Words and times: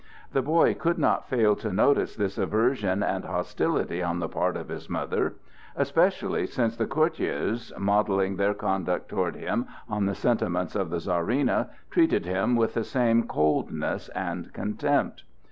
The 0.31 0.41
boy 0.41 0.73
could 0.73 0.97
not 0.97 1.29
fail 1.29 1.55
to 1.57 1.71
notice 1.71 2.15
this 2.15 2.39
aversion 2.39 3.03
and 3.03 3.23
hostility 3.23 4.01
on 4.01 4.17
the 4.17 4.27
part 4.27 4.57
of 4.57 4.69
his 4.69 4.89
mother, 4.89 5.35
especially 5.75 6.47
since 6.47 6.75
the 6.75 6.87
courtiers, 6.87 7.71
modelling 7.77 8.37
their 8.37 8.55
conduct 8.55 9.09
toward 9.09 9.35
him 9.35 9.67
on 9.87 10.07
the 10.07 10.15
sentiments 10.15 10.75
of 10.75 10.89
the 10.89 10.97
Czarina, 10.99 11.69
treated 11.91 12.25
him 12.25 12.55
with 12.55 12.73
the 12.73 12.83
same 12.83 13.27
coldness 13.27 14.09
and 14.15 14.51
contempt. 14.53 15.21